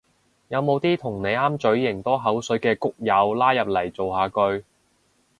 [0.47, 4.65] 有冇啲同你啱嘴型多口水嘅谷友拉入嚟造下句